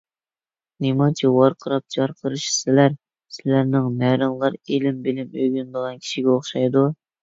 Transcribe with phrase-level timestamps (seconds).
[0.85, 2.97] نېمانچە ۋارقىراپ- جارقىرىشىسىلەر!
[3.37, 6.89] سىلەرنىڭ نەرىڭلار ئىلىم- بىلىم ئۆگىنىدىغان كىشىگە ئوخشايدۇ؟!